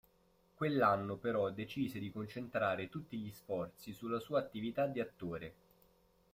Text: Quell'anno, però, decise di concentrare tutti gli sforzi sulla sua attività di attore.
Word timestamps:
Quell'anno, 0.55 1.15
però, 1.17 1.51
decise 1.51 1.99
di 1.99 2.09
concentrare 2.11 2.89
tutti 2.89 3.19
gli 3.19 3.29
sforzi 3.29 3.93
sulla 3.93 4.19
sua 4.19 4.39
attività 4.39 4.87
di 4.87 4.99
attore. 4.99 5.53